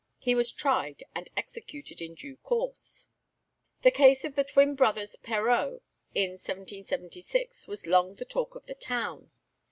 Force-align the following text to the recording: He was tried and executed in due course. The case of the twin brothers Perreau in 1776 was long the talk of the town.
He 0.17 0.33
was 0.33 0.51
tried 0.51 1.03
and 1.13 1.29
executed 1.37 2.01
in 2.01 2.15
due 2.15 2.37
course. 2.37 3.07
The 3.83 3.91
case 3.91 4.23
of 4.25 4.33
the 4.33 4.43
twin 4.43 4.73
brothers 4.73 5.15
Perreau 5.15 5.81
in 6.15 6.31
1776 6.39 7.67
was 7.67 7.85
long 7.85 8.15
the 8.15 8.25
talk 8.25 8.55
of 8.55 8.65
the 8.65 8.73
town. 8.73 9.29